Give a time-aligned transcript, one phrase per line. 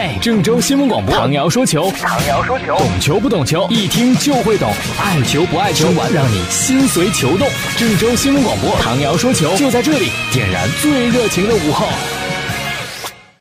[0.00, 7.48] 嘿，郑州新闻广播，唐瑶说球，唐瑶说球，懂球不懂球，一听就会懂，爱球不爱球，玩让你心随球动。
[7.76, 11.88] 郑州新闻广播，唐瑶说球就在这里，点燃最热情的午后。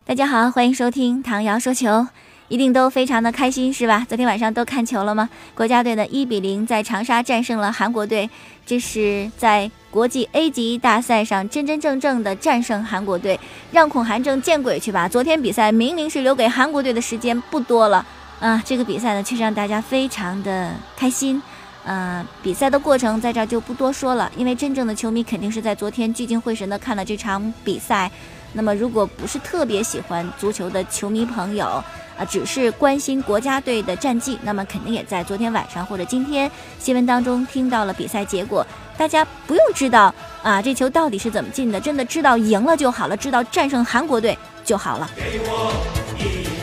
[0.04, 2.08] 大家好，欢迎收听唐瑶说球。
[2.50, 4.06] 一定都非常的开心是吧？
[4.08, 5.28] 昨天晚上都看球了吗？
[5.54, 8.30] 国家队的一比零在长沙战胜了韩国队，
[8.66, 13.38] 这是在国际 A 级大赛上真真正正的战胜韩国队，
[13.72, 15.10] 让孔韩正见鬼去吧！
[15.10, 18.06] 昨天比赛明明是留给韩国队的时间不多了
[18.40, 21.42] 啊，这个比赛呢确实让大家非常的开心。
[21.84, 28.10] 呃，比赛的过程在这儿就不多说了，因为真正的球迷肯定是在昨天聚精会神的看了这场比赛。
[28.54, 31.84] 那么，如果不是特别喜欢足球的球迷朋友，
[32.18, 36.50] 啊，只是关心国家队的战绩，那么肯定也在昨天晚上或者今天
[36.80, 38.66] 新闻当中听到了比赛结果。
[38.98, 44.36] 大家不用知道啊，这球到底是怎么进的，真的知道赢了就好了，知道战胜韩国队
[44.66, 45.08] 就好了。
[45.16, 45.72] 给我
[46.18, 46.57] 一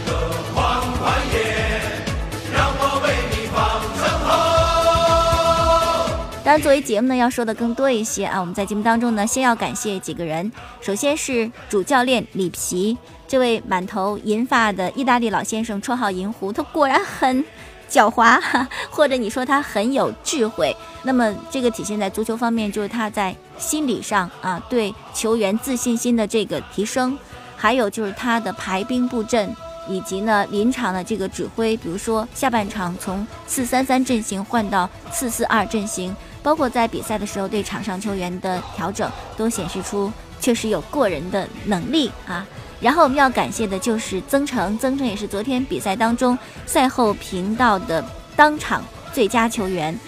[6.45, 8.39] 当然，作为节目呢，要说的更多一些啊。
[8.39, 12.99] 我们在节目当中呢，先要感谢几个人，首先是主教练里皮。
[13.27, 17.43] 这位满头银发的意大利老先生，绰号银狐，他果然很
[17.91, 18.39] 狡猾，
[18.91, 20.77] 或者你说他很有智慧。
[21.05, 27.19] 那么这个体现在足球方面，就是他在心理上啊，对球员自信心的这个提升，
[27.57, 29.51] 还有就是他的排兵布阵，
[29.89, 42.47] 以及呢临场的这个指挥，比如说下半场从四三三阵型换到四四二阵型，包括在比赛的时候对场上球员的调整，都显示出确实有过人的能力啊。
[42.81, 48.05] 然后我们要感谢的就是曾诚，曾诚也是昨天比赛当中赛后频道的
[48.37, 49.99] 当场最佳球员。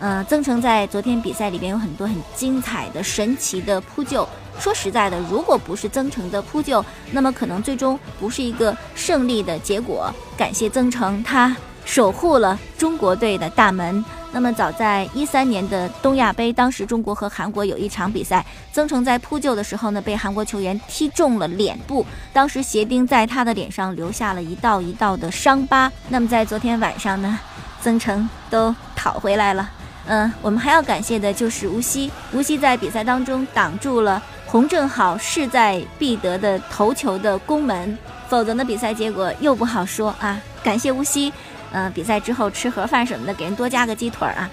[0.00, 4.28] 呃，曾诚在昨天比赛里边有很多很精彩的、神奇的扑救。
[4.58, 10.12] 说实在的，如果不是曾诚的扑救，那么可能最终不是一个胜利的结果。
[10.36, 14.04] 感谢曾诚，他守护了中国队的大门。
[14.34, 25.90] 那么早在一三年的东亚杯，当时中国和韩国有一场比赛，曾诚在扑救的时候呢，被韩国球员踢中了脸部，当时鞋钉在他的脸上留下了一道一道的伤疤。
[26.08, 27.38] 那么在昨天晚上呢，
[27.80, 29.70] 曾诚都讨回来了。
[30.06, 37.96] 嗯，我们还要感谢的就是吴曦，吴曦在比赛当中挡住了洪正好势在必得的头球的攻门，
[38.28, 40.40] 否则呢比赛结果又不好说啊。
[40.64, 41.32] 感谢吴曦。
[41.76, 44.48] 嗯，比赛之后吃盒饭什么的，给人多加个鸡腿儿啊。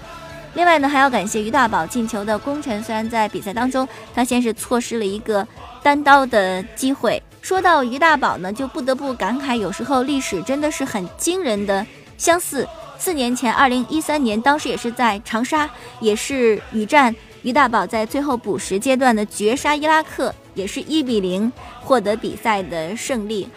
[0.55, 2.83] 另外呢，还要感谢于大宝进球的功臣。
[2.83, 5.47] 虽然在比赛当中，他先是错失了一个
[5.83, 7.21] 单刀的机会。
[7.41, 11.85] 说到于大宝呢，就不得不感慨，有时候历史真的是很惊人的
[12.17, 12.67] 相似。
[12.97, 23.47] 四年前，二零一三年，当时也是在长沙，也是雨战，于大宝在最后补时阶段的绝杀伊拉克，也是一比零获得比赛的胜利。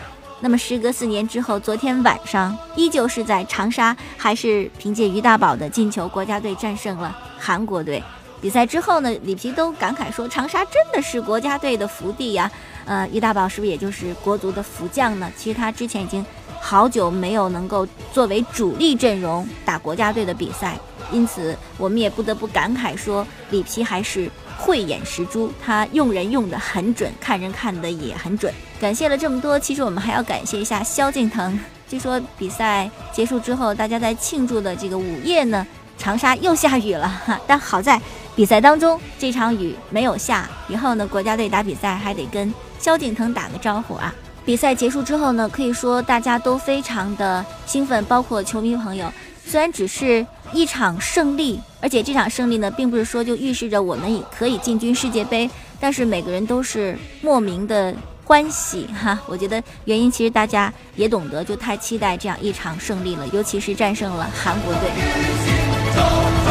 [0.44, 8.02] 那么时隔四年之后，昨天晚上依旧是在长沙，还是凭借于大宝的进球，国家队战胜了韩国队。
[8.42, 12.50] 比赛之后呢，里皮都感慨说：“长沙真的是国家队的福地呀。”
[12.84, 15.32] 呃，于大宝是不是也就是国足的福将呢？
[15.34, 16.22] 其实他之前已经
[16.60, 20.78] 好久没有能够作为主力阵容打国家队的比赛，
[21.12, 24.30] 因此我们也不得不感慨说，里皮还是。
[24.56, 28.54] 慧眼识珠，他用人用的很准，看人看的也很准。
[28.80, 31.58] 感谢了这么多，其实我们还要感谢一下萧敬腾。
[31.88, 35.66] 据说比赛结束之后，大家在庆祝的这个午夜呢，
[35.98, 37.38] 长沙又下雨了哈。
[37.48, 38.00] 但好在
[38.36, 44.14] 比赛当中这场雨没有下，以后呢国家队打比赛还得跟萧敬腾打个招呼啊。
[44.46, 49.12] 比赛结束之后呢，可以说大家都非常的兴奋，包括球迷朋友。
[49.44, 55.50] 虽然只是一场胜利，而且这场胜利呢，并不是说就预示着我们也可以进军世界杯，
[55.80, 57.92] 但是每个人都是莫名的
[58.24, 59.18] 欢喜哈。
[59.26, 66.43] 我觉得原因其实大家也懂得，就太期待这样一场胜利了，尤其是战胜了韩国队。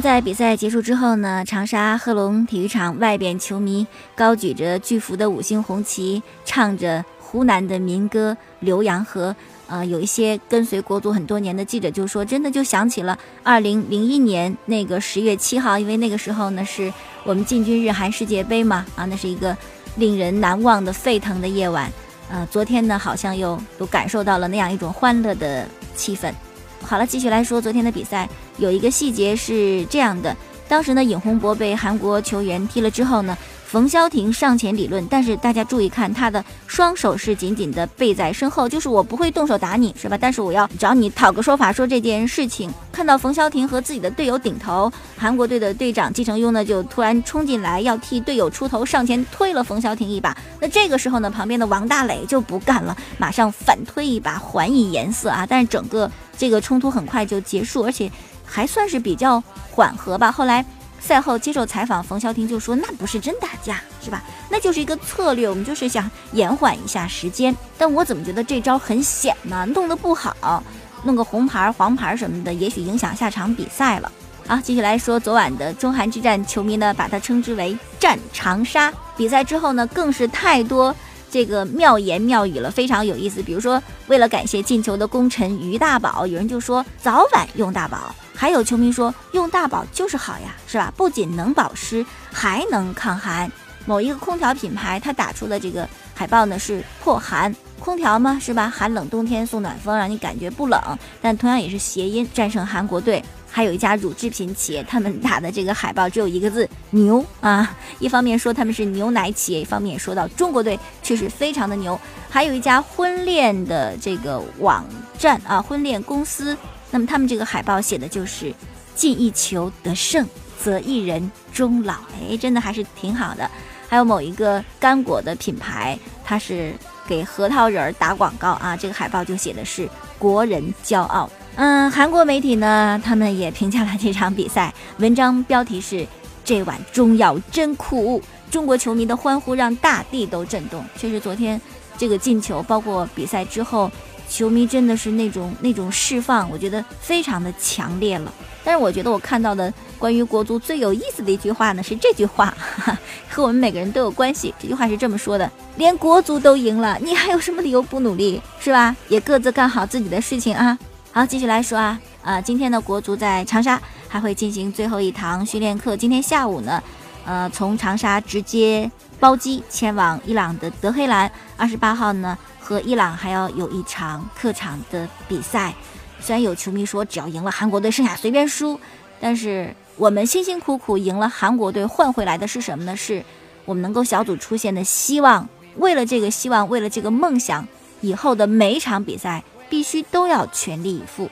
[0.00, 9.30] 在比赛结束之后呢，长沙贺龙体育场外边，球迷高举着巨幅的五星红旗，唱着湖南的民歌《浏阳河》。
[9.68, 16.92] 呃，有一些跟随国足很多年的记者就说，真的就想起了二零零一年那个十月七号，因为那个时候呢是
[17.24, 19.56] 我们进军日韩世界杯嘛，啊，那是一个
[19.96, 21.90] 令人难忘的沸腾的夜晚。
[22.28, 26.32] 呃，昨天呢，好像又又感受到了那样一种欢乐的气氛。
[26.82, 28.28] 好了，继续来说昨天的比赛。
[28.58, 30.36] 有一个细节是这样的，
[30.68, 33.36] 当时呢，尹洪博被韩国球员踢了之后呢。
[33.66, 40.16] 冯潇霆上前理论，但是大家注意看，他的双手是紧紧的背在身后，就是我不会动手打你，是吧？
[40.16, 42.72] 但是我要找你讨个说法，说这件事情。
[42.92, 50.34] 看到冯潇霆和自己的队友顶头，韩国队的队长季承庸呢就突然冲进来要替队友出头，上前推了冯潇霆一把。
[50.60, 55.44] 那这个时候呢，旁边的王大磊就不干了，马上反推一把，还以颜色啊！
[55.44, 56.08] 但是整个
[56.38, 58.10] 这个冲突很快就结束，而且
[58.44, 59.42] 还算是比较
[59.72, 60.30] 缓和吧。
[60.30, 60.64] 后来。
[61.00, 64.22] 赛后接受采访，冯潇霆就说：“那不是真打架，是吧？
[64.50, 67.54] 那就是一个策略，我们就是想延缓一下时间。
[67.78, 69.64] 但我怎么觉得这招很险呢？
[69.66, 70.62] 弄得不好，
[71.04, 74.10] 弄个红牌、黄牌什么的，也许影响下场比赛了。”
[74.48, 78.92] 啊，继续来说昨晚的中韩之战，球迷呢把它称之为“战长沙”。
[79.16, 80.94] 比赛之后呢，更是太多
[81.36, 83.42] 这个妙言妙语了，非常有意思。
[83.42, 88.14] 比如说，为了感谢进球的功臣于大宝，有人就说早晚用大宝。
[88.34, 90.90] 还有球迷说用大宝就是好呀，是吧？
[90.96, 93.52] 不仅能保湿，还能抗寒。
[93.84, 98.72] 某一个空调品牌，它打出的这个海报呢是破寒空调嘛，是吧？
[98.74, 100.80] 寒冷冬天送暖风，让你感觉不冷。
[101.20, 103.22] 但同样也是谐音，战胜韩国队。
[103.56, 107.74] 还有一家乳制品企业，他们打的这个海报只有一个字牛啊。
[108.00, 111.98] 一方面说他们是牛奶企业，一方面也说到中国队确实非常的牛。
[112.28, 114.84] 还有一家婚恋的这个网
[115.18, 116.54] 站啊，婚恋公司。
[116.90, 118.52] 那么他们这个海报写的就是
[118.94, 120.28] “进一球得胜，
[120.62, 121.94] 则一人终老”。
[122.20, 123.50] 哎，真的还是挺好的。
[123.88, 126.74] 还有某一个干果的品牌，它是
[127.08, 129.88] 给核桃仁儿打广告啊，这个海报就写的是
[130.20, 131.30] “国人骄傲”。
[131.56, 136.06] 嗯，韩国媒体呢，他们也评价了这场比赛，文章标题是
[136.44, 140.84] “这碗中药真酷”，中国球迷的欢呼让大地都震动。
[140.98, 141.60] 确实，昨天
[141.96, 143.90] 这个进球，包括比赛之后。
[144.28, 148.34] 球迷真的是那种那种释放，我觉得非常的强烈了。
[148.64, 152.52] 但是我觉得我看到的关于国足最有意思的一句话呢，是这句话，
[153.30, 154.52] 和我们每个人都有关系。
[154.58, 158.96] 这句话是这么说的：连国足都赢了，你还有什么理由不努力，是吧？
[159.08, 160.76] 也各自干好自己的事情啊。
[161.16, 165.96] 好，继续来说啊，呃，今天的国足在长沙还会进行最后一堂训练课。
[165.96, 166.82] 今天下午呢，
[167.24, 171.32] 呃，从长沙直接包机前往伊朗的德黑兰。
[171.56, 172.36] 二十八号呢。
[172.60, 175.74] 和伊朗还要有一场客场的比赛，
[176.20, 178.78] 虽然有球迷说只要赢了韩国队，剩下随便输，
[179.18, 182.94] 但是我们辛辛苦苦赢了韩国队，换回来的是什么呢？
[182.94, 183.24] 是
[183.64, 185.48] 我们能够小组出线的希望。
[185.76, 187.66] 为了这个希望，为了这个梦想，
[188.02, 191.30] 以后的每一场比赛必须都要全力以赴。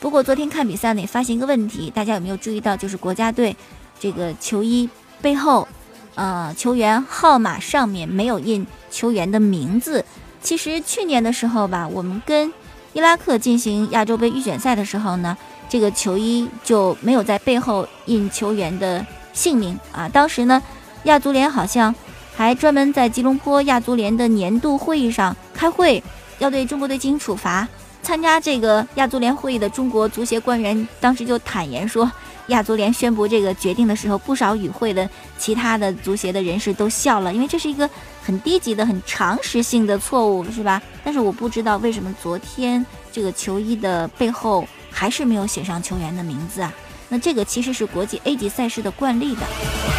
[0.00, 2.76] 不过昨天看比赛呢，也发现一个问题，大家有没有注意到？
[2.76, 3.56] 就是国家队
[4.00, 4.88] 这个球衣
[5.20, 5.68] 背后，
[6.16, 10.04] 呃，球员号码上面没有印球员的名字。
[10.42, 12.52] 其实去年的时候吧，我们跟
[12.92, 15.38] 伊拉克进行亚洲杯预选赛的时候呢，
[15.68, 20.08] 这个球衣就没有在背后印球员的姓名啊。
[20.08, 20.60] 当时呢，
[21.04, 21.94] 亚足联好像
[22.34, 26.02] 还专门在吉隆坡亚足联的年度会议上开会，
[26.42, 27.66] 要对中国队进行处罚。
[28.02, 32.10] 参加这个亚足联会议的中国足协官员当时就坦言说。
[32.48, 35.08] 亚足联宣布这个决定的时候，不少与会的
[35.38, 37.88] 其他的足协的人士都笑了，因为这是一个
[38.20, 40.82] 很低级的、很常识性的错误，是吧？
[41.04, 46.74] 但是我不知道为什么昨天这个球衣的背后还是没有写上球员的名字啊？
[47.08, 49.91] 那这个其实是国际 A 级赛事的惯例的。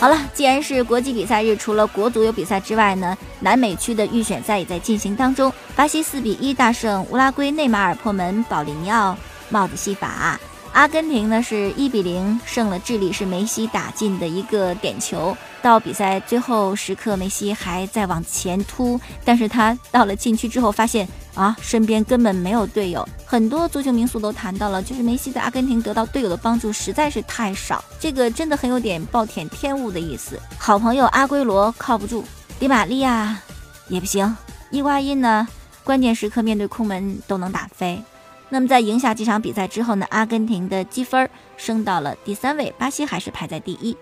[0.00, 5.52] 好了，既然是国际比赛日，除了国足有比赛之外呢，南美区的预选赛也在进行当中。
[5.76, 9.14] 巴西四比一大胜乌拉圭，内马尔破门，保利尼奥。
[9.50, 10.40] 帽子戏法，
[10.72, 15.36] 阿根廷呢是一比零胜了智利，是梅西打进的一个点球。
[15.62, 23.06] 到比赛最后时刻，梅西还在往前突，但是他到了禁区之后，发现啊，身边根本没有队友。
[23.26, 30.40] 很多足球名宿都谈到了，就是梅西在阿根廷得到队友的帮助实在是太少，这个真的很有点暴殄天物的意思。
[30.58, 32.24] 好朋友阿圭罗靠不住，
[32.58, 33.38] 迪玛利亚
[33.88, 34.34] 也不行，
[34.70, 35.46] 伊瓜因呢，
[35.84, 38.02] 关键时刻面对空门都能打飞。
[38.48, 43.96] 那么在赢下这场比赛之后呢，阿根廷的积分升到了第三位，巴西还是排在第一。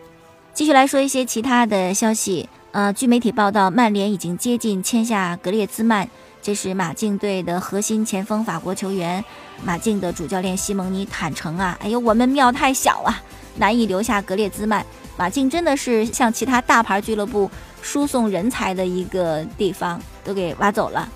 [0.59, 6.09] 继续来说一些其他的消息，呃，据媒体报道，曼联已经接近签下格列兹曼，
[6.43, 9.25] 这是马竞队的核心前锋，法国球员。
[9.63, 13.23] 马竞的主教练西蒙尼坦诚啊，哎呦，我们庙太小啊，
[13.59, 14.85] 难以留下格列兹曼。
[15.17, 17.49] 马竞真的是向其他大牌俱乐部
[17.81, 21.09] 输送人才的一个地方，都给挖走了。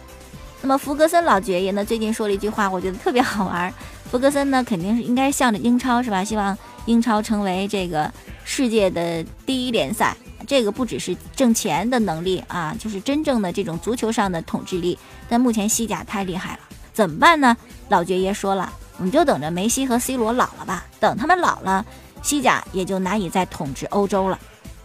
[0.60, 1.84] 那么福格森老爵爷呢？
[1.84, 3.74] 最近说了一句话，我觉得特别好玩。
[4.08, 6.22] 福格森呢，肯定是应该向着英超是吧？
[6.22, 6.56] 希望
[6.86, 8.08] 英超成为这个
[8.44, 10.16] 世界的第一联赛。
[10.44, 14.98] 这个不只是挣钱的能力啊，就是真正的这种足球上的统治力。
[15.28, 16.58] 但目前西甲太厉害了，
[16.92, 17.56] 怎么办呢？
[17.88, 20.84] 老爵爷说了，我们就等着梅西和 C 罗老了吧。
[20.98, 21.86] 等他们老了，
[22.22, 24.38] 西甲也就难以再统治欧洲了。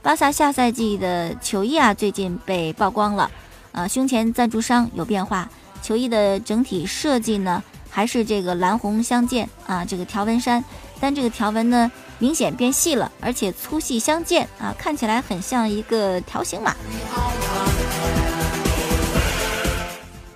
[0.03, 3.29] 巴萨下赛季的球衣啊，最近被曝光了，
[3.71, 5.49] 呃，胸前赞助商有变化，
[5.81, 10.63] 球衣的整体设计呢，还是这个蓝红相间啊，这个条纹衫，
[10.99, 16.75] 但这个条纹呢，明显变细了，而且粗细相间啊，看起来很像一个条形码。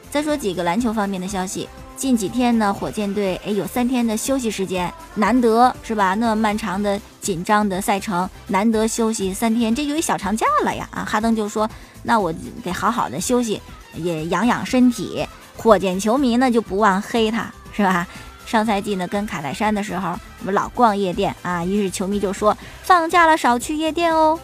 [0.10, 1.68] 再说几个篮球方面的消息。
[1.96, 6.16] 近几天呢，火箭队诶有三天的休息时间，难得是吧？
[6.16, 10.90] 那漫长的紧张的赛程，难得休息三天，这就一小长假了呀！
[10.92, 11.70] 啊，哈登就说
[12.02, 12.34] ：“那我
[12.64, 13.62] 得好好的休息，
[13.94, 18.08] 也养养身体。”火箭球迷呢就不忘黑他，是吧？
[18.52, 24.38] 上赛季呢跟卡戴珊的时候，我们老逛夜店啊，于是球迷就说：“放假了少去夜店哦。”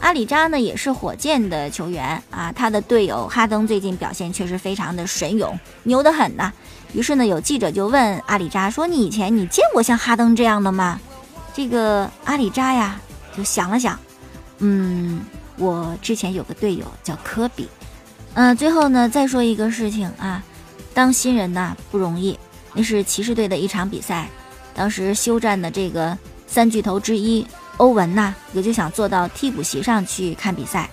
[0.00, 6.50] 阿里扎呢也是火箭的球员啊，他的队友哈登最近表现确实非常的神勇，牛得很呐。
[6.94, 10.98] 于是呢，有记者就问阿里扎说：“你以前你见过像哈登这样的吗？”
[11.52, 12.98] 这个阿里扎呀
[13.36, 13.98] 就想了想，
[14.60, 15.20] 嗯，
[15.58, 17.68] 我之前有个队友叫科比。
[18.32, 20.42] 嗯，最后呢再说一个事情啊，
[20.94, 22.38] 当新人呐不容易。
[22.76, 24.28] 那是骑士队的一场比赛，
[24.72, 26.16] 当时休战的这个
[26.46, 27.44] 三巨头之一。
[27.78, 30.88] 欧文呐，也就想坐到替补席上去看比赛，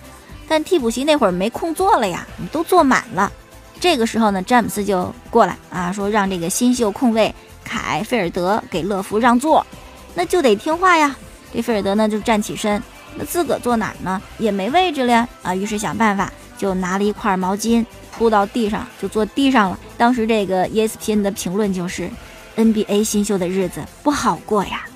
[0.46, 3.32] 但替补席那会儿没空坐了呀，都坐满了。
[3.80, 9.66] 这个时候呢，詹姆斯就过来啊，说让这个新秀控卫凯菲尔德给乐福让座，
[10.14, 11.16] 那就得听话呀。
[11.54, 12.82] 这菲尔德呢就站起身，
[13.16, 14.20] 那自个坐哪儿呢？
[14.36, 17.82] 也没位置了呀啊，于是想办法就拿了一块毛巾
[18.16, 19.78] 扑到地上，就坐地上了。
[19.96, 22.10] 当时这个 ESPN 的评论就是
[22.56, 24.86] ：NBA 新秀的日子不好过呀。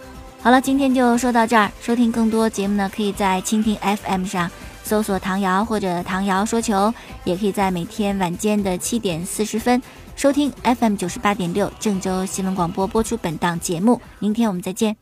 [0.40, 1.70] 好了，今天就说到这儿。
[1.80, 4.50] 收听更多节目呢，可以在蜻蜓 FM 上
[4.84, 6.94] 搜索“唐瑶”或者“唐瑶说球”，
[7.24, 9.82] 也可以在每天晚间的七点四十分
[10.14, 14.00] 收听 FM 九十八点六郑州新闻广播播出本档节目。
[14.18, 14.98] 明天我们再见。